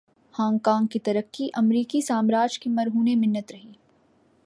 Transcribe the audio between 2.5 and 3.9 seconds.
کی مرہون منت رہی۔